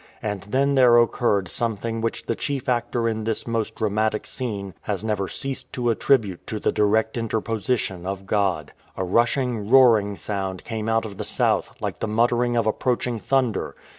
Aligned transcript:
And 0.23 0.41
then 0.49 0.73
there 0.73 0.97
occurred 0.97 1.47
some 1.47 1.75
thing 1.77 2.01
which 2.01 2.25
the 2.25 2.33
chief 2.33 2.67
actor 2.67 3.07
in 3.07 3.23
this 3.23 3.45
most 3.45 3.75
dramatic 3.75 4.25
scene 4.25 4.73
has 4.81 5.03
never 5.03 5.27
ceased 5.27 5.71
to 5.73 5.91
attribute 5.91 6.47
to 6.47 6.59
the 6.59 6.71
direct 6.71 7.17
interposition 7.17 8.03
of 8.07 8.25
God. 8.25 8.73
A 8.97 9.03
rushing, 9.03 9.69
roaring 9.69 10.17
sound 10.17 10.63
came 10.63 10.89
out 10.89 11.05
of 11.05 11.17
the 11.17 11.23
south, 11.23 11.73
like 11.79 11.99
the 11.99 12.07
muttering 12.07 12.57
of 12.57 12.65
approaching 12.65 13.19
thunder. 13.19 13.75